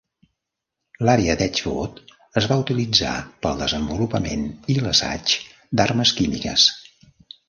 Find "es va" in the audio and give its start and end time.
2.41-2.57